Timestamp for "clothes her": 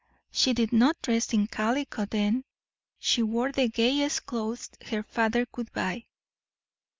4.25-5.03